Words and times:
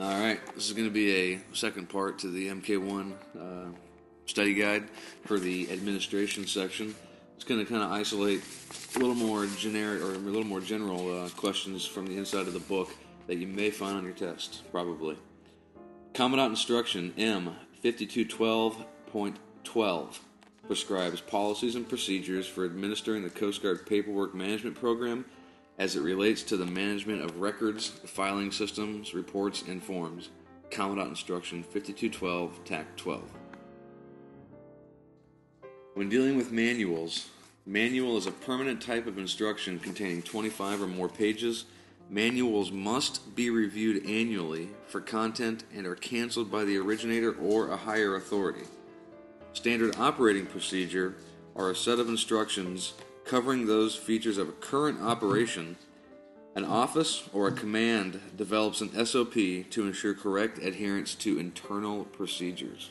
All 0.00 0.18
right, 0.18 0.40
this 0.54 0.66
is 0.66 0.72
going 0.72 0.88
to 0.88 0.94
be 0.94 1.34
a 1.34 1.40
second 1.52 1.90
part 1.90 2.18
to 2.20 2.28
the 2.28 2.48
MK1 2.48 3.12
uh, 3.38 3.66
study 4.24 4.54
guide 4.54 4.84
for 5.26 5.38
the 5.38 5.70
administration 5.70 6.46
section. 6.46 6.94
It's 7.36 7.44
going 7.44 7.60
to 7.60 7.66
kind 7.70 7.82
of 7.82 7.92
isolate 7.92 8.40
a 8.96 8.98
little 8.98 9.14
more 9.14 9.44
generic 9.58 10.00
or 10.00 10.14
a 10.14 10.18
little 10.18 10.44
more 10.44 10.62
general 10.62 11.24
uh, 11.24 11.28
questions 11.30 11.84
from 11.84 12.06
the 12.06 12.16
inside 12.16 12.46
of 12.46 12.54
the 12.54 12.60
book 12.60 12.88
that 13.26 13.36
you 13.36 13.46
may 13.46 13.68
find 13.68 13.98
on 13.98 14.04
your 14.04 14.14
test, 14.14 14.62
probably. 14.72 15.18
Commandant 16.14 16.52
Instruction 16.52 17.12
M 17.18 17.54
5212.12 17.84 20.18
prescribes 20.66 21.20
policies 21.20 21.74
and 21.74 21.86
procedures 21.86 22.46
for 22.46 22.64
administering 22.64 23.22
the 23.22 23.28
Coast 23.28 23.62
Guard 23.62 23.84
Paperwork 23.84 24.34
Management 24.34 24.76
Program 24.76 25.26
as 25.80 25.96
it 25.96 26.02
relates 26.02 26.42
to 26.42 26.58
the 26.58 26.66
management 26.66 27.22
of 27.22 27.40
records, 27.40 27.88
filing 28.04 28.52
systems, 28.52 29.14
reports, 29.14 29.62
and 29.66 29.82
forms. 29.82 30.28
Commandant 30.70 31.08
Instruction 31.08 31.62
5212, 31.62 32.64
TAC 32.66 32.96
12. 32.98 33.22
When 35.94 36.10
dealing 36.10 36.36
with 36.36 36.52
manuals, 36.52 37.30
manual 37.64 38.18
is 38.18 38.26
a 38.26 38.30
permanent 38.30 38.82
type 38.82 39.06
of 39.06 39.16
instruction 39.16 39.78
containing 39.78 40.20
25 40.20 40.82
or 40.82 40.86
more 40.86 41.08
pages. 41.08 41.64
Manuals 42.10 42.70
must 42.70 43.34
be 43.34 43.48
reviewed 43.48 44.04
annually 44.04 44.68
for 44.86 45.00
content 45.00 45.64
and 45.74 45.86
are 45.86 45.96
canceled 45.96 46.50
by 46.50 46.64
the 46.64 46.76
originator 46.76 47.32
or 47.32 47.70
a 47.70 47.76
higher 47.76 48.16
authority. 48.16 48.66
Standard 49.54 49.96
operating 49.96 50.44
procedure 50.44 51.14
are 51.56 51.70
a 51.70 51.74
set 51.74 51.98
of 51.98 52.10
instructions 52.10 52.92
covering 53.24 53.66
those 53.66 53.94
features 53.94 54.38
of 54.38 54.48
a 54.48 54.52
current 54.52 55.00
operation. 55.00 55.76
An 56.56 56.64
office 56.64 57.28
or 57.32 57.48
a 57.48 57.52
command 57.52 58.20
develops 58.36 58.80
an 58.80 59.06
SOP 59.06 59.34
to 59.34 59.86
ensure 59.86 60.14
correct 60.14 60.58
adherence 60.58 61.14
to 61.16 61.38
internal 61.38 62.04
procedures. 62.04 62.90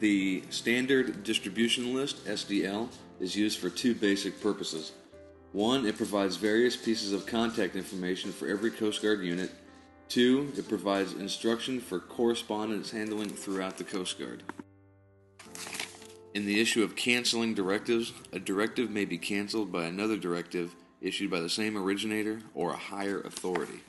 The 0.00 0.42
Standard 0.50 1.22
Distribution 1.22 1.94
List, 1.94 2.24
SDL, 2.26 2.88
is 3.20 3.36
used 3.36 3.60
for 3.60 3.70
two 3.70 3.94
basic 3.94 4.40
purposes. 4.42 4.92
One, 5.52 5.86
it 5.86 5.96
provides 5.96 6.36
various 6.36 6.76
pieces 6.76 7.12
of 7.12 7.26
contact 7.26 7.76
information 7.76 8.32
for 8.32 8.48
every 8.48 8.70
Coast 8.70 9.00
Guard 9.00 9.20
unit. 9.20 9.50
Two, 10.08 10.52
it 10.56 10.68
provides 10.68 11.12
instruction 11.12 11.78
for 11.78 12.00
correspondence 12.00 12.90
handling 12.90 13.28
throughout 13.28 13.78
the 13.78 13.84
Coast 13.84 14.18
Guard. 14.18 14.42
In 16.34 16.46
the 16.46 16.60
issue 16.60 16.82
of 16.82 16.96
canceling 16.96 17.52
directives, 17.52 18.14
a 18.32 18.38
directive 18.38 18.90
may 18.90 19.04
be 19.04 19.18
canceled 19.18 19.70
by 19.70 19.84
another 19.84 20.16
directive 20.16 20.74
issued 21.02 21.30
by 21.30 21.40
the 21.40 21.48
same 21.50 21.76
originator 21.76 22.40
or 22.54 22.72
a 22.72 22.76
higher 22.76 23.20
authority. 23.20 23.80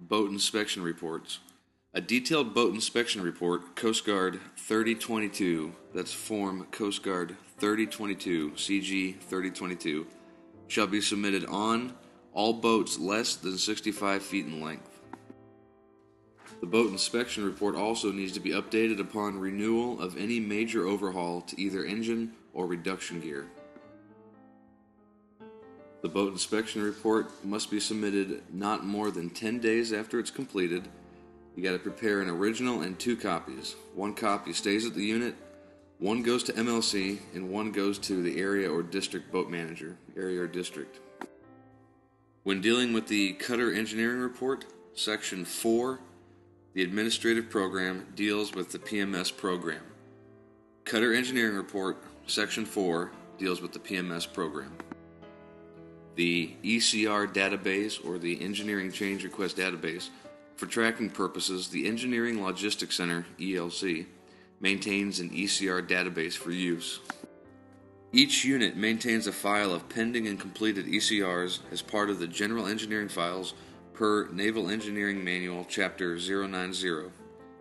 Boat 0.00 0.30
inspection 0.30 0.82
reports. 0.82 1.40
A 1.92 2.00
detailed 2.00 2.54
boat 2.54 2.74
inspection 2.74 3.22
report, 3.22 3.76
Coast 3.76 4.06
Guard 4.06 4.40
3022, 4.56 5.74
that's 5.94 6.12
Form 6.12 6.66
Coast 6.70 7.02
Guard 7.02 7.36
3022, 7.58 8.52
CG 8.52 9.18
3022, 9.20 10.06
shall 10.68 10.86
be 10.86 11.00
submitted 11.00 11.44
on 11.46 11.94
all 12.32 12.54
boats 12.54 12.98
less 12.98 13.36
than 13.36 13.58
65 13.58 14.22
feet 14.22 14.46
in 14.46 14.60
length. 14.60 14.95
The 16.60 16.66
boat 16.66 16.90
inspection 16.90 17.44
report 17.44 17.74
also 17.74 18.10
needs 18.10 18.32
to 18.32 18.40
be 18.40 18.50
updated 18.50 18.98
upon 18.98 19.38
renewal 19.38 20.00
of 20.00 20.16
any 20.16 20.40
major 20.40 20.86
overhaul 20.86 21.42
to 21.42 21.60
either 21.60 21.84
engine 21.84 22.32
or 22.54 22.66
reduction 22.66 23.20
gear. 23.20 23.46
The 26.02 26.08
boat 26.08 26.32
inspection 26.32 26.82
report 26.82 27.44
must 27.44 27.70
be 27.70 27.80
submitted 27.80 28.42
not 28.52 28.84
more 28.84 29.10
than 29.10 29.30
10 29.30 29.58
days 29.58 29.92
after 29.92 30.18
it's 30.18 30.30
completed. 30.30 30.88
You 31.56 31.62
got 31.62 31.72
to 31.72 31.78
prepare 31.78 32.20
an 32.20 32.28
original 32.28 32.82
and 32.82 32.98
two 32.98 33.16
copies. 33.16 33.76
One 33.94 34.14
copy 34.14 34.52
stays 34.52 34.86
at 34.86 34.94
the 34.94 35.04
unit, 35.04 35.34
one 35.98 36.22
goes 36.22 36.42
to 36.44 36.52
MLC, 36.52 37.18
and 37.34 37.50
one 37.50 37.72
goes 37.72 37.98
to 38.00 38.22
the 38.22 38.38
area 38.38 38.70
or 38.70 38.82
district 38.82 39.32
boat 39.32 39.48
manager, 39.48 39.96
area 40.14 40.42
or 40.42 40.46
district. 40.46 41.00
When 42.42 42.60
dealing 42.60 42.92
with 42.92 43.08
the 43.08 43.32
cutter 43.32 43.72
engineering 43.72 44.20
report, 44.20 44.66
section 44.94 45.46
4, 45.46 45.98
the 46.76 46.82
administrative 46.82 47.48
program 47.48 48.06
deals 48.14 48.52
with 48.52 48.70
the 48.70 48.78
PMS 48.78 49.34
program. 49.34 49.80
Cutter 50.84 51.14
engineering 51.14 51.56
report, 51.56 51.96
section 52.26 52.66
4, 52.66 53.10
deals 53.38 53.62
with 53.62 53.72
the 53.72 53.78
PMS 53.78 54.30
program. 54.30 54.76
The 56.16 56.54
ECR 56.62 57.32
database 57.32 58.04
or 58.06 58.18
the 58.18 58.42
engineering 58.42 58.92
change 58.92 59.24
request 59.24 59.56
database 59.56 60.10
for 60.56 60.66
tracking 60.66 61.08
purposes, 61.08 61.68
the 61.68 61.88
Engineering 61.88 62.44
Logistics 62.44 62.96
Center, 62.96 63.24
ELC, 63.40 64.04
maintains 64.60 65.18
an 65.18 65.30
ECR 65.30 65.80
database 65.80 66.34
for 66.34 66.50
use. 66.50 67.00
Each 68.12 68.44
unit 68.44 68.76
maintains 68.76 69.26
a 69.26 69.32
file 69.32 69.72
of 69.72 69.88
pending 69.88 70.26
and 70.28 70.38
completed 70.38 70.84
ECRs 70.84 71.60
as 71.72 71.80
part 71.80 72.10
of 72.10 72.18
the 72.18 72.26
general 72.26 72.66
engineering 72.66 73.08
files 73.08 73.54
per 73.96 74.28
Naval 74.28 74.68
Engineering 74.68 75.24
Manual, 75.24 75.64
Chapter 75.68 76.18
090. 76.18 77.10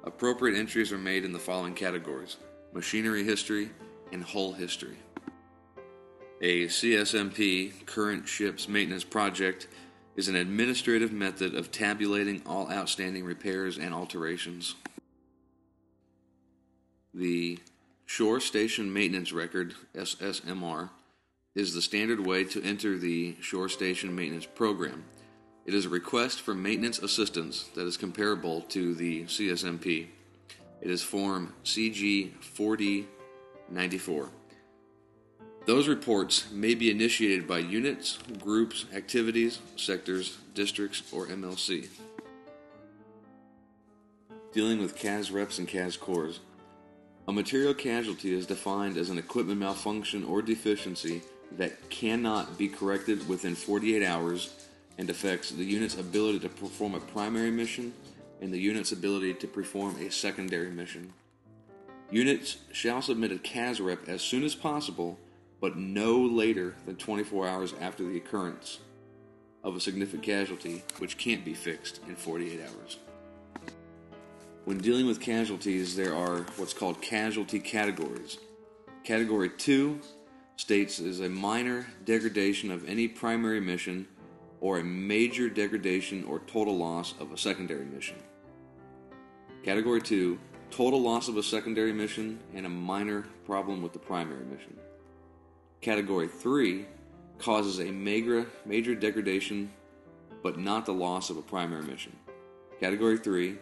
Appropriate 0.04 0.58
entries 0.58 0.92
are 0.92 0.98
made 0.98 1.24
in 1.24 1.32
the 1.32 1.40
following 1.40 1.74
categories 1.74 2.38
machinery 2.74 3.24
history 3.24 3.70
and 4.12 4.22
hull 4.22 4.52
history. 4.52 4.98
A 6.42 6.66
CSMP, 6.66 7.86
Current 7.86 8.28
Ships 8.28 8.68
Maintenance 8.68 9.06
Project, 9.06 9.70
is 10.18 10.28
an 10.28 10.36
administrative 10.36 11.14
method 11.14 11.56
of 11.56 11.72
tabulating 11.72 12.42
all 12.46 12.70
outstanding 12.70 13.24
repairs 13.24 13.78
and 13.78 13.94
alterations. 13.94 14.76
The 17.14 17.60
Shore 18.06 18.42
Station 18.42 18.92
Maintenance 18.92 19.32
Record, 19.32 19.74
SSMR, 19.96 20.90
is 21.56 21.74
the 21.74 21.82
standard 21.82 22.26
way 22.26 22.44
to 22.44 22.62
enter 22.62 22.98
the 22.98 23.38
Shore 23.40 23.70
Station 23.70 24.14
Maintenance 24.14 24.46
Program. 24.46 25.06
It 25.66 25.74
is 25.74 25.86
a 25.86 25.90
request 25.90 26.42
for 26.42 26.54
maintenance 26.54 27.00
assistance 27.00 27.70
that 27.74 27.88
is 27.88 27.98
comparable 27.98 28.62
to 28.70 28.94
the 28.94 29.24
CSMP. 29.24 30.08
It 30.80 30.92
is 30.92 31.02
Form 31.02 31.54
CG 31.64 32.34
4094. 32.44 34.30
Those 35.66 35.88
reports 35.88 36.52
may 36.52 36.76
be 36.76 36.92
initiated 36.92 37.48
by 37.48 37.58
units, 37.58 38.20
groups, 38.40 38.86
activities, 38.94 39.58
sectors, 39.76 40.38
districts, 40.54 41.02
or 41.12 41.26
MLC. 41.26 41.88
Dealing 44.54 44.80
with 44.80 44.96
CAS 44.96 45.32
reps 45.32 45.58
and 45.58 45.68
CAS 45.68 45.98
cores. 45.98 46.42
A 47.28 47.34
material 47.34 47.74
casualty 47.74 48.36
is 48.36 48.46
defined 48.46 48.98
as 48.98 49.10
an 49.10 49.18
equipment 49.18 49.60
malfunction 49.60 50.24
or 50.24 50.44
deficiency 50.44 51.24
that 51.54 51.90
cannot 51.90 52.56
be 52.56 52.68
corrected 52.68 53.28
within 53.28 53.56
48 53.56 54.04
hours 54.04 54.65
and 54.98 55.10
affects 55.10 55.52
the 55.52 55.64
unit's 55.64 55.98
ability 55.98 56.40
to 56.40 56.50
perform 56.50 56.96
a 56.96 57.00
primary 57.00 57.52
mission 57.52 57.94
and 58.42 58.54
the 58.54 58.60
unit's 58.60 58.92
ability 58.92 59.34
to 59.34 59.48
perform 59.48 59.96
a 60.00 60.12
secondary 60.12 60.70
mission. 60.70 61.14
Units 62.12 62.58
shall 62.72 63.02
submit 63.02 63.32
a 63.32 63.40
CAS 63.40 63.80
rep 63.80 64.08
as 64.08 64.22
soon 64.22 64.44
as 64.44 64.56
possible 64.56 65.20
but 65.60 65.78
no 65.78 66.20
later 66.20 66.76
than 66.86 66.96
24 66.96 67.48
hours 67.48 67.74
after 67.82 68.04
the 68.04 68.18
occurrence 68.18 68.80
of 69.64 69.76
a 69.76 69.80
significant 69.80 70.22
casualty, 70.22 70.84
which 71.00 71.18
can't 71.18 71.44
be 71.44 71.54
fixed 71.54 72.00
in 72.08 72.16
48 72.16 72.62
hours. 72.62 72.98
When 74.66 74.78
dealing 74.78 75.08
with 75.08 75.20
casualties, 75.20 75.96
there 75.96 76.16
are 76.16 76.46
what's 76.58 76.74
called 76.74 77.02
casualty 77.02 77.60
categories. 77.60 78.38
Category 79.04 79.50
2 79.50 80.00
states 80.58 81.00
is 81.00 81.20
a 81.20 81.30
minor 81.30 81.88
degradation 82.04 82.72
of 82.72 82.88
any 82.88 83.08
primary 83.08 83.60
mission 83.60 84.08
or 84.62 84.80
a 84.80 84.84
major 84.84 85.50
degradation 85.50 86.24
or 86.26 86.40
total 86.40 86.78
loss 86.78 87.14
of 87.20 87.32
a 87.32 87.38
secondary 87.38 87.86
mission. 87.86 88.18
Category 89.64 90.02
2 90.02 90.40
total 90.72 91.02
loss 91.02 91.28
of 91.28 91.38
a 91.38 91.44
secondary 91.44 91.94
mission 91.94 92.40
and 92.54 92.66
a 92.66 92.70
minor 92.70 93.22
problem 93.46 93.82
with 93.82 93.94
the 93.94 94.00
primary 94.00 94.44
mission. 94.46 94.76
Category 95.82 96.28
3 96.28 96.86
causes 97.38 97.80
a 97.80 97.92
major, 97.92 98.46
major 98.66 98.96
degradation 98.96 99.72
but 100.44 100.60
not 100.60 100.86
the 100.86 100.94
loss 100.94 101.30
of 101.30 101.38
a 101.38 101.42
primary 101.42 101.84
mission. 101.84 102.16
Category 102.80 103.18
3 103.18 103.58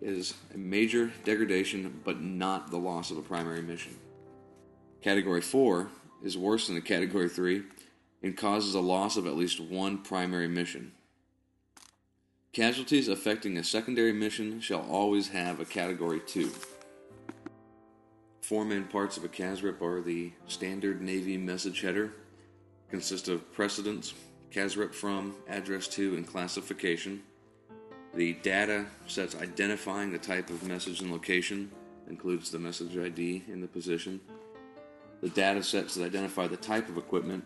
is 0.00 0.34
a 0.54 0.58
major 0.58 1.10
degradation 1.24 2.00
but 2.04 2.20
not 2.20 2.70
the 2.70 2.78
loss 2.78 3.10
of 3.10 3.18
a 3.18 3.22
primary 3.22 3.62
mission. 3.62 3.96
Category 5.02 5.40
4 5.40 5.88
is 6.22 6.38
worse 6.38 6.68
than 6.68 6.76
a 6.76 6.80
Category 6.80 7.28
3 7.28 7.62
and 8.24 8.38
causes 8.38 8.74
a 8.74 8.80
loss 8.80 9.18
of 9.18 9.26
at 9.26 9.36
least 9.36 9.60
one 9.60 9.98
primary 9.98 10.48
mission. 10.48 10.92
Casualties 12.54 13.06
affecting 13.06 13.58
a 13.58 13.62
secondary 13.62 14.14
mission 14.14 14.60
shall 14.60 14.80
always 14.88 15.28
have 15.28 15.60
a 15.60 15.64
Category 15.66 16.20
2. 16.26 16.50
Four 18.40 18.64
main 18.64 18.84
parts 18.84 19.18
of 19.18 19.24
a 19.24 19.28
CASREP 19.28 19.82
are 19.82 20.00
the 20.00 20.32
standard 20.46 21.02
Navy 21.02 21.36
message 21.36 21.82
header, 21.82 22.14
consist 22.88 23.28
of 23.28 23.52
precedence, 23.52 24.14
CASREP 24.50 24.94
from, 24.94 25.34
address 25.46 25.86
to, 25.88 26.16
and 26.16 26.26
classification. 26.26 27.22
The 28.14 28.32
data 28.34 28.86
sets 29.06 29.36
identifying 29.36 30.12
the 30.12 30.18
type 30.18 30.48
of 30.48 30.66
message 30.66 31.02
and 31.02 31.12
location, 31.12 31.70
includes 32.08 32.50
the 32.50 32.58
message 32.58 32.96
ID 32.96 33.42
and 33.48 33.62
the 33.62 33.68
position. 33.68 34.18
The 35.20 35.28
data 35.28 35.62
sets 35.62 35.94
that 35.96 36.04
identify 36.04 36.46
the 36.46 36.56
type 36.56 36.88
of 36.88 36.96
equipment, 36.96 37.44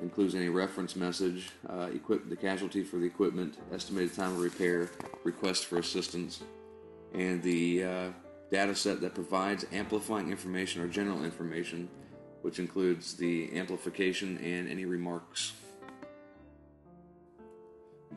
includes 0.00 0.34
any 0.34 0.48
reference 0.48 0.96
message, 0.96 1.50
uh, 1.68 1.88
equip 1.94 2.28
the 2.28 2.36
casualty 2.36 2.82
for 2.82 2.96
the 2.96 3.06
equipment, 3.06 3.56
estimated 3.72 4.14
time 4.14 4.32
of 4.32 4.40
repair, 4.40 4.90
request 5.24 5.66
for 5.66 5.78
assistance, 5.78 6.42
and 7.14 7.42
the 7.42 7.84
uh, 7.84 8.08
data 8.50 8.74
set 8.74 9.00
that 9.00 9.14
provides 9.14 9.66
amplifying 9.72 10.30
information 10.30 10.82
or 10.82 10.88
general 10.88 11.24
information, 11.24 11.88
which 12.42 12.58
includes 12.58 13.14
the 13.14 13.56
amplification 13.56 14.38
and 14.38 14.68
any 14.68 14.84
remarks. 14.84 15.52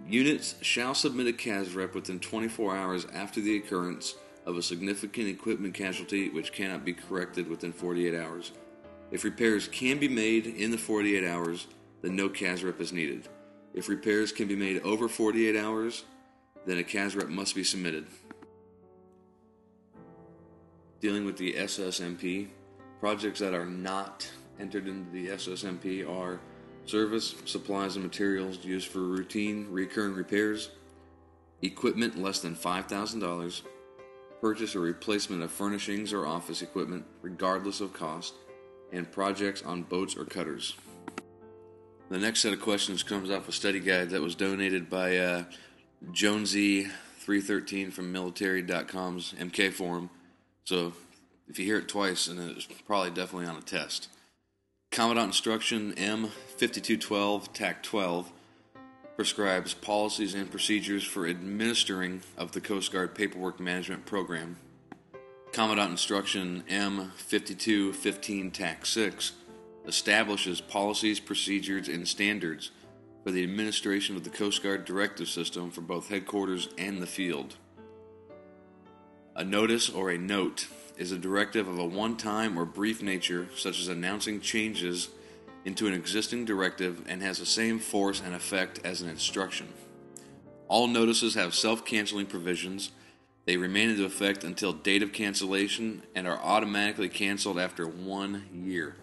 Units 0.08 0.56
shall 0.62 0.94
submit 0.94 1.28
a 1.28 1.34
CASREP 1.34 1.94
within 1.94 2.20
24 2.20 2.76
hours 2.76 3.06
after 3.14 3.42
the 3.42 3.58
occurrence 3.58 4.16
of 4.46 4.58
a 4.58 4.62
significant 4.62 5.28
equipment 5.28 5.74
casualty 5.74 6.30
which 6.30 6.52
cannot 6.52 6.84
be 6.84 6.94
corrected 6.94 7.48
within 7.48 7.72
48 7.72 8.16
hours. 8.16 8.52
If 9.12 9.26
repairs 9.26 9.68
can 9.68 10.00
be 10.00 10.08
made 10.08 10.48
in 10.48 10.72
the 10.72 10.78
48 10.78 11.28
hours, 11.28 11.68
then 12.02 12.16
no 12.16 12.30
CASREP 12.30 12.80
is 12.80 12.94
needed. 12.94 13.28
If 13.74 13.90
repairs 13.90 14.32
can 14.32 14.48
be 14.48 14.56
made 14.56 14.82
over 14.84 15.10
48 15.10 15.56
hours, 15.58 16.06
then 16.66 16.78
a 16.78 16.84
CASREP 16.84 17.30
must 17.30 17.54
be 17.54 17.64
submitted. 17.64 18.08
Dealing 21.02 21.26
with 21.26 21.38
the 21.38 21.54
SSMP, 21.54 22.48
projects 23.00 23.40
that 23.40 23.54
are 23.54 23.66
not 23.66 24.30
entered 24.60 24.88
into 24.88 25.10
the 25.12 25.30
SSMP 25.30 26.08
are 26.08 26.40
service, 26.86 27.36
supplies, 27.46 27.96
and 27.96 28.06
materials 28.06 28.64
used 28.64 28.88
for 28.88 29.00
routine, 29.00 29.68
recurring 29.70 30.14
repairs, 30.14 30.72
equipment 31.62 32.18
less 32.18 32.40
than 32.40 32.56
$5,000, 32.56 33.62
purchase 34.40 34.76
or 34.76 34.80
replacement 34.80 35.44
of 35.44 35.52
furnishings 35.52 36.14
or 36.14 36.26
office 36.26 36.62
equipment, 36.62 37.06
regardless 37.22 37.82
of 37.82 37.94
cost, 37.94 38.36
and 38.92 39.12
projects 39.12 39.62
on 39.64 39.84
boats 39.84 40.16
or 40.16 40.26
cutters. 40.26 40.76
The 42.10 42.18
next 42.18 42.42
set 42.42 42.52
of 42.52 42.62
questions 42.62 43.04
comes 43.04 43.30
off 43.30 43.48
a 43.48 43.54
study 43.54 43.80
guide 43.80 44.10
that 44.10 44.22
was 44.22 44.36
donated 44.36 44.90
by 44.90 45.18
uh, 45.18 45.44
Jonesy313 46.12 47.94
from 47.94 48.12
military.com's 48.12 49.34
MK 49.34 49.72
forum. 49.72 50.10
So 50.66 50.94
if 51.48 51.58
you 51.58 51.66
hear 51.66 51.78
it 51.78 51.88
twice, 51.88 52.28
and 52.28 52.40
it's 52.52 52.68
probably 52.86 53.12
definitely 53.12 53.48
on 53.48 53.56
a 53.56 53.62
test. 53.62 54.10
Commandant 54.92 55.28
Instruction 55.28 55.94
M5212 55.94 57.54
TAC 57.54 57.82
12 57.82 58.32
prescribes 59.16 59.74
policies 59.74 60.34
and 60.34 60.52
procedures 60.52 61.04
for 61.04 61.28
administering 61.28 62.22
of 62.38 62.52
the 62.52 62.60
Coast 62.60 62.92
Guard 62.92 63.16
Paperwork 63.16 63.60
Management 63.60 64.06
Program. 64.06 64.58
Commandant 65.52 65.92
Instruction 65.92 66.64
M5215 66.70 68.54
TAC 68.54 68.86
6 68.86 69.34
establishes 69.86 70.62
policies, 70.62 71.20
procedures, 71.20 71.90
and 71.90 72.08
standards 72.08 72.72
for 73.24 73.32
the 73.32 73.44
administration 73.44 74.16
of 74.16 74.24
the 74.24 74.30
Coast 74.30 74.64
Guard 74.64 74.86
directive 74.86 75.28
system 75.28 75.70
for 75.70 75.82
both 75.82 76.08
headquarters 76.08 76.70
and 76.78 77.02
the 77.02 77.08
field. 77.08 77.56
A 79.36 79.44
notice 79.44 79.90
or 79.90 80.10
a 80.10 80.18
note 80.18 80.68
is 80.98 81.12
a 81.12 81.18
directive 81.18 81.68
of 81.68 81.78
a 81.78 81.86
one 81.86 82.16
time 82.16 82.58
or 82.58 82.64
brief 82.64 83.02
nature, 83.02 83.50
such 83.54 83.78
as 83.82 83.90
announcing 83.90 84.40
changes 84.40 85.10
into 85.66 85.86
an 85.86 85.94
existing 85.94 86.46
directive 86.46 87.04
and 87.10 87.22
has 87.22 87.40
the 87.40 87.46
same 87.46 87.78
force 87.78 88.22
and 88.24 88.34
effect 88.34 88.80
as 88.86 89.02
an 89.02 89.10
instruction. 89.10 89.68
All 90.70 90.88
notices 90.88 91.36
have 91.36 91.54
self 91.54 91.84
canceling 91.84 92.26
provisions. 92.26 92.92
They 93.46 93.58
remain 93.58 93.90
into 93.90 94.06
effect 94.06 94.44
until 94.44 94.74
date 94.74 95.02
of 95.02 95.14
cancellation 95.14 96.04
and 96.14 96.28
are 96.28 96.40
automatically 96.40 97.10
canceled 97.10 97.60
after 97.60 97.88
one 97.88 98.48
year. 98.54 98.96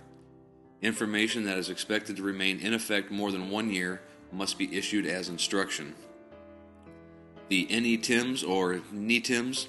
Information 0.81 1.45
that 1.45 1.59
is 1.59 1.71
expected 1.71 2.17
to 2.17 2.23
remain 2.23 2.61
in 2.61 2.73
effect 2.73 3.11
more 3.11 3.33
than 3.33 3.51
one 3.51 3.71
year 3.71 4.01
must 4.33 4.59
be 4.59 4.77
issued 4.77 5.07
as 5.07 5.29
instruction. 5.29 5.95
The 7.49 7.67
NETIMS 7.67 8.45
or 8.45 8.81
NETIMS 8.93 9.69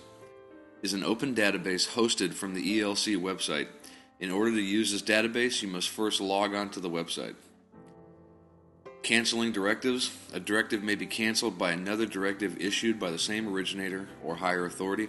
is 0.82 0.94
an 0.94 1.04
open 1.04 1.34
database 1.34 1.90
hosted 1.90 2.34
from 2.34 2.54
the 2.54 2.80
ELC 2.80 3.18
website. 3.18 3.68
In 4.20 4.32
order 4.32 4.52
to 4.52 4.62
use 4.62 4.92
this 4.92 5.02
database, 5.02 5.62
you 5.62 5.68
must 5.68 5.90
first 5.90 6.22
log 6.22 6.54
on 6.54 6.70
to 6.72 6.80
the 6.80 6.90
website. 6.90 7.36
Canceling 9.04 9.52
directives. 9.52 10.16
A 10.34 10.40
directive 10.40 10.84
may 10.84 10.96
be 10.96 11.06
canceled 11.06 11.58
by 11.58 11.72
another 11.72 12.06
directive 12.06 12.60
issued 12.62 13.00
by 13.00 13.12
the 13.12 13.20
same 13.20 13.48
originator 13.48 14.08
or 14.24 14.36
higher 14.36 14.66
authority. 14.66 15.08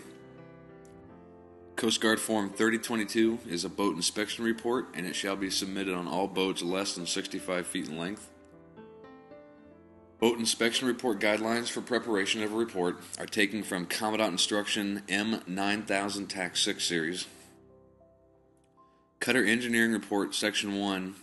Coast 1.76 2.00
Guard 2.00 2.20
Form 2.20 2.50
3022 2.50 3.38
is 3.48 3.64
a 3.64 3.68
boat 3.70 3.96
inspection 3.96 4.44
report 4.44 4.88
and 4.94 5.06
it 5.06 5.16
shall 5.16 5.36
be 5.36 5.48
submitted 5.48 5.94
on 5.94 6.06
all 6.06 6.28
boats 6.28 6.62
less 6.62 6.94
than 6.94 7.06
65 7.06 7.66
feet 7.66 7.88
in 7.88 7.98
length. 7.98 8.28
Boat 10.18 10.38
inspection 10.38 10.86
report 10.86 11.18
guidelines 11.18 11.70
for 11.70 11.80
preparation 11.80 12.42
of 12.42 12.52
a 12.52 12.56
report 12.56 12.98
are 13.18 13.24
taken 13.24 13.62
from 13.62 13.86
Commandant 13.86 14.32
Instruction 14.32 15.02
M9000 15.08 16.28
TAC 16.28 16.58
6 16.58 16.84
series. 16.84 17.26
Cutter 19.18 19.46
Engineering 19.46 19.92
Report 19.92 20.34
Section 20.34 20.78
1 20.78 21.14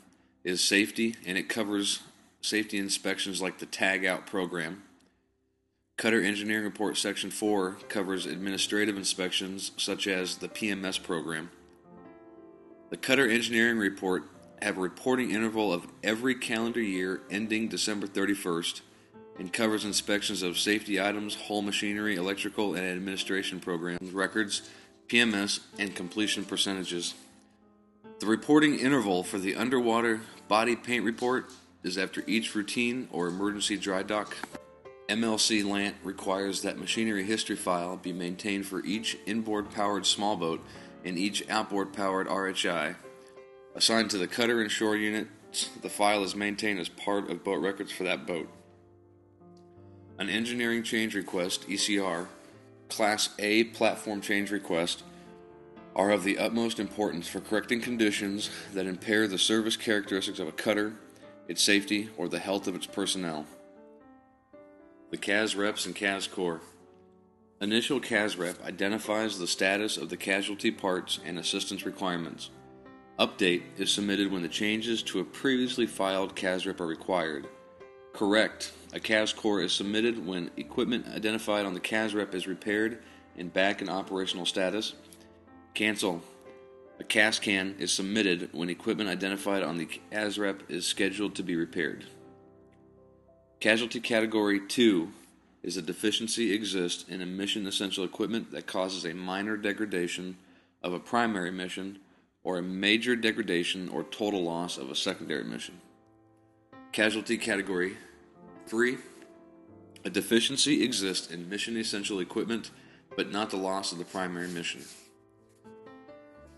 is 0.43 0.63
safety 0.63 1.15
and 1.27 1.37
it 1.37 1.47
covers 1.49 1.99
safety 2.47 2.77
inspections 2.77 3.41
like 3.41 3.59
the 3.59 3.65
tag 3.65 4.05
out 4.05 4.25
program. 4.25 4.83
Cutter 5.97 6.21
Engineering 6.21 6.63
Report 6.63 6.95
Section 6.95 7.31
4 7.31 7.77
covers 7.89 8.25
administrative 8.25 8.97
inspections 8.97 9.71
such 9.77 10.07
as 10.07 10.37
the 10.37 10.47
PMS 10.47 11.01
program. 11.01 11.49
The 12.89 12.97
Cutter 12.97 13.27
Engineering 13.27 13.77
Report 13.77 14.23
have 14.61 14.77
a 14.77 14.81
reporting 14.81 15.31
interval 15.31 15.73
of 15.73 15.87
every 16.03 16.35
calendar 16.35 16.81
year 16.81 17.21
ending 17.29 17.67
December 17.67 18.07
31st 18.07 18.81
and 19.39 19.51
covers 19.53 19.85
inspections 19.85 20.41
of 20.41 20.57
safety 20.57 21.01
items, 21.01 21.35
hull 21.35 21.61
machinery, 21.61 22.15
electrical, 22.15 22.75
and 22.75 22.85
administration 22.85 23.59
programs, 23.59 24.11
records, 24.11 24.69
PMS, 25.07 25.59
and 25.77 25.95
completion 25.95 26.43
percentages. 26.43 27.13
The 28.19 28.25
reporting 28.25 28.79
interval 28.79 29.23
for 29.23 29.37
the 29.37 29.55
underwater 29.55 30.21
body 30.47 30.75
paint 30.75 31.03
report 31.03 31.51
is 31.83 31.97
after 31.97 32.23
each 32.27 32.55
routine 32.55 33.07
or 33.11 33.27
emergency 33.27 33.77
dry 33.77 34.03
dock. 34.03 34.35
MLC 35.09 35.65
LANT 35.65 35.95
requires 36.03 36.61
that 36.61 36.77
machinery 36.77 37.23
history 37.23 37.55
file 37.55 37.95
be 37.95 38.11
maintained 38.11 38.65
for 38.65 38.83
each 38.83 39.17
inboard 39.25 39.71
powered 39.71 40.05
small 40.05 40.35
boat 40.35 40.61
and 41.05 41.17
each 41.17 41.47
outboard 41.49 41.93
powered 41.93 42.27
RHI. 42.27 42.95
Assigned 43.75 44.09
to 44.09 44.17
the 44.17 44.27
cutter 44.27 44.61
and 44.61 44.69
shore 44.69 44.97
units, 44.97 45.69
the 45.81 45.89
file 45.89 46.23
is 46.23 46.35
maintained 46.35 46.79
as 46.79 46.89
part 46.89 47.29
of 47.29 47.43
boat 47.43 47.61
records 47.61 47.91
for 47.91 48.03
that 48.03 48.27
boat. 48.27 48.49
An 50.19 50.29
engineering 50.29 50.83
change 50.83 51.15
request, 51.15 51.67
ECR, 51.69 52.27
Class 52.89 53.29
A 53.39 53.65
platform 53.65 54.19
change 54.19 54.51
request, 54.51 55.03
are 55.95 56.11
of 56.11 56.23
the 56.23 56.37
utmost 56.37 56.79
importance 56.79 57.27
for 57.27 57.39
correcting 57.39 57.81
conditions 57.81 58.49
that 58.73 58.85
impair 58.85 59.27
the 59.27 59.37
service 59.37 59.77
characteristics 59.77 60.39
of 60.39 60.47
a 60.47 60.51
cutter, 60.51 60.93
its 61.47 61.63
safety, 61.63 62.09
or 62.17 62.27
the 62.27 62.39
health 62.39 62.67
of 62.67 62.75
its 62.75 62.85
personnel. 62.85 63.45
The 65.11 65.17
CAS 65.17 65.55
reps 65.55 65.85
and 65.85 65.95
CAS 65.95 66.27
cores. 66.27 66.61
Initial 67.59 67.99
CAS 67.99 68.35
rep 68.35 68.63
identifies 68.63 69.39
the 69.39 69.47
status 69.47 69.97
of 69.97 70.09
the 70.09 70.17
casualty 70.17 70.69
parts 70.69 71.19
and 71.25 71.39
assistance 71.39 71.85
requirements. 71.85 72.51
Update 73.17 73.63
is 73.77 73.91
submitted 73.91 74.31
when 74.31 74.43
the 74.43 74.47
changes 74.47 75.01
to 75.03 75.19
a 75.19 75.23
previously 75.23 75.87
filed 75.87 76.35
CAS 76.35 76.65
rep 76.65 76.79
are 76.79 76.87
required. 76.87 77.47
Correct 78.13 78.71
a 78.93 78.99
CAS 78.99 79.33
core 79.33 79.61
is 79.61 79.73
submitted 79.73 80.25
when 80.25 80.49
equipment 80.55 81.07
identified 81.13 81.65
on 81.65 81.73
the 81.73 81.79
CAS 81.79 82.13
rep 82.13 82.33
is 82.33 82.47
repaired 82.47 82.99
and 83.37 83.51
back 83.51 83.81
in 83.81 83.89
operational 83.89 84.45
status. 84.45 84.93
Cancel. 85.73 86.21
A 86.99 87.03
CAS 87.03 87.39
can 87.39 87.75
is 87.77 87.91
submitted 87.91 88.49
when 88.53 88.69
equipment 88.69 89.09
identified 89.09 89.63
on 89.63 89.77
the 89.77 89.87
CASREP 90.11 90.69
is 90.69 90.87
scheduled 90.87 91.35
to 91.35 91.43
be 91.43 91.55
repaired. 91.55 92.05
Casualty 93.59 93.99
Category 93.99 94.59
2 94.67 95.11
is 95.61 95.77
a 95.77 95.81
deficiency 95.81 96.53
exists 96.53 97.05
in 97.09 97.37
mission 97.37 97.67
essential 97.67 98.03
equipment 98.03 98.51
that 98.51 98.67
causes 98.67 99.05
a 99.05 99.13
minor 99.13 99.57
degradation 99.57 100.37
of 100.81 100.93
a 100.93 100.99
primary 100.99 101.51
mission 101.51 101.99
or 102.43 102.57
a 102.57 102.63
major 102.63 103.15
degradation 103.15 103.89
or 103.89 104.03
total 104.03 104.43
loss 104.43 104.77
of 104.77 104.89
a 104.89 104.95
secondary 104.95 105.43
mission. 105.43 105.79
Casualty 106.91 107.37
Category 107.37 107.97
3. 108.67 108.97
A 110.05 110.09
deficiency 110.09 110.83
exists 110.83 111.31
in 111.31 111.49
mission 111.49 111.77
essential 111.77 112.19
equipment, 112.19 112.71
but 113.15 113.31
not 113.31 113.49
the 113.49 113.57
loss 113.57 113.91
of 113.91 113.97
the 113.97 114.05
primary 114.05 114.47
mission. 114.47 114.81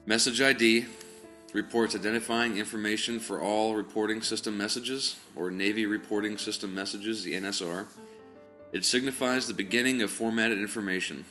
Message 0.09 0.41
ID 0.41 0.87
reports 1.53 1.93
identifying 1.93 2.57
information 2.57 3.19
for 3.19 3.39
all 3.39 3.75
reporting 3.75 4.23
system 4.23 4.57
messages, 4.57 5.17
or 5.35 5.51
Navy 5.51 5.85
reporting 5.85 6.35
system 6.35 6.73
messages, 6.73 7.23
the 7.23 7.33
NSR. 7.33 7.85
It 8.73 8.85
signifies 8.85 9.45
the 9.45 9.53
beginning 9.53 10.01
of 10.01 10.09
formatted 10.09 10.57
information. 10.57 11.25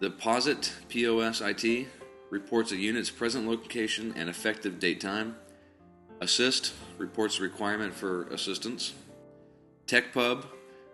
The 0.00 0.10
POSIT, 0.10 0.72
POSIT, 0.90 1.86
reports 2.28 2.70
a 2.70 2.76
unit's 2.76 3.08
present 3.08 3.48
location 3.48 4.12
and 4.14 4.28
effective 4.28 4.78
date 4.78 5.00
time. 5.00 5.36
Assist 6.20 6.74
reports 6.98 7.40
requirement 7.40 7.94
for 7.94 8.24
assistance. 8.24 8.92
TechPub, 9.86 10.44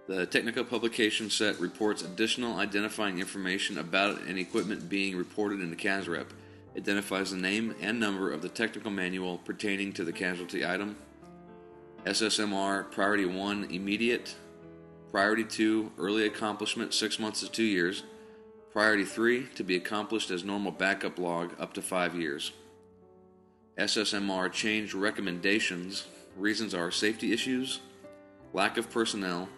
the 0.08 0.24
technical 0.24 0.64
publication 0.64 1.28
set, 1.28 1.60
reports 1.60 2.02
additional 2.02 2.58
identifying 2.58 3.18
information 3.18 3.76
about 3.76 4.22
an 4.22 4.38
equipment 4.38 4.88
being 4.88 5.14
reported 5.14 5.60
in 5.60 5.68
the 5.68 5.76
CASREP 5.76 6.28
identifies 6.74 7.30
the 7.30 7.36
name 7.36 7.74
and 7.82 8.00
number 8.00 8.32
of 8.32 8.40
the 8.40 8.48
technical 8.48 8.90
manual 8.90 9.36
pertaining 9.36 9.92
to 9.92 10.04
the 10.04 10.12
casualty 10.12 10.64
item. 10.64 10.96
SSMR 12.06 12.90
Priority 12.90 13.26
1 13.26 13.64
Immediate, 13.64 14.34
Priority 15.10 15.44
2 15.44 15.92
Early 15.98 16.26
Accomplishment 16.26 16.94
6 16.94 17.18
months 17.18 17.40
to 17.40 17.50
2 17.50 17.62
years, 17.62 18.02
Priority 18.72 19.04
3 19.04 19.48
to 19.56 19.62
be 19.62 19.76
accomplished 19.76 20.30
as 20.30 20.42
normal 20.42 20.72
backup 20.72 21.18
log 21.18 21.54
up 21.60 21.74
to 21.74 21.82
5 21.82 22.14
years. 22.14 22.52
SSMR 23.76 24.50
Change 24.50 24.94
Recommendations 24.94 26.06
reasons 26.34 26.72
are 26.72 26.90
safety 26.90 27.34
issues, 27.34 27.80
lack 28.54 28.78
of 28.78 28.90
personnel, 28.90 29.50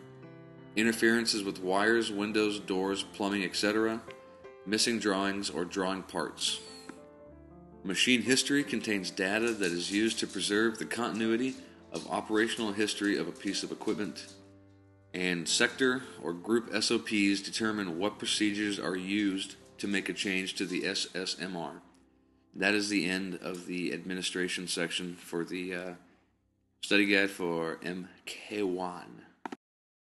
interferences 0.77 1.43
with 1.43 1.63
wires, 1.63 2.11
windows, 2.11 2.61
doors, 2.61 3.03
plumbing, 3.03 3.45
etc., 3.45 4.01
missing 4.67 4.99
drawings 4.99 5.51
or 5.51 5.65
drawing 5.65 6.03
parts. 6.03 6.61
Machine 7.83 8.23
history 8.23 8.63
contains 8.63 9.11
data 9.11 9.53
that 9.53 9.73
is 9.73 9.91
used 9.91 10.19
to 10.19 10.27
preserve 10.27 10.79
the 10.79 10.85
continuity 10.85 11.55
of 11.93 12.07
operational 12.11 12.73
history 12.73 13.17
of 13.17 13.27
a 13.27 13.33
piece 13.33 13.63
of 13.63 13.73
equipment. 13.73 14.27
And 15.13 15.49
sector 15.49 16.03
or 16.23 16.33
group 16.33 16.71
SOPs 16.83 17.41
determine 17.41 17.99
what 17.99 18.19
procedures 18.19 18.79
are 18.79 18.97
used 18.97 19.57
to 19.79 19.89
make 19.89 20.09
a 20.09 20.13
change 20.13 20.55
to 20.57 20.67
the 20.67 20.83
SSMR. 20.83 21.81
That 22.55 22.75
is 22.75 22.89
the 22.89 23.09
end 23.09 23.39
of 23.43 23.67
the 23.67 23.93
administration 23.93 24.69
section 24.69 25.15
for 25.15 25.45
the 25.45 25.75
uh, 25.75 25.93
study 26.83 27.07
guide 27.07 27.31
for 27.31 27.79
MK1. 27.83 29.05